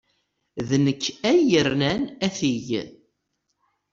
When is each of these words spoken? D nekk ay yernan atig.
D 0.67 0.69
nekk 0.85 1.03
ay 1.29 1.39
yernan 1.51 2.03
atig. 2.25 2.67